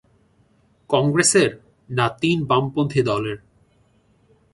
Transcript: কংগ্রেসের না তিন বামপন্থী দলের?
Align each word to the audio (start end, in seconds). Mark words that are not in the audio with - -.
কংগ্রেসের 0.89 1.51
না 1.89 2.05
তিন 2.21 2.37
বামপন্থী 2.45 3.01
দলের? 3.01 3.37